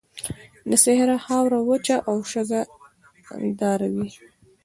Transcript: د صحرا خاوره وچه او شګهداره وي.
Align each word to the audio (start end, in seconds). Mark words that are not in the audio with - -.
د 0.69 0.71
صحرا 0.83 1.17
خاوره 1.25 1.59
وچه 1.69 1.97
او 2.09 2.15
شګهداره 2.31 3.87
وي. 3.95 4.09